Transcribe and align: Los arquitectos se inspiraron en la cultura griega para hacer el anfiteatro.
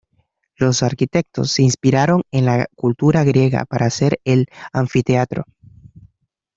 Los 0.55 0.81
arquitectos 0.81 1.51
se 1.51 1.61
inspiraron 1.61 2.23
en 2.31 2.45
la 2.47 2.65
cultura 2.75 3.23
griega 3.23 3.65
para 3.65 3.85
hacer 3.85 4.19
el 4.25 4.47
anfiteatro. 4.73 5.45